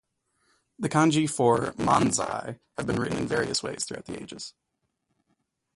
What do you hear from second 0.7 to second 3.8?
The kanji for "manzai" have been written in various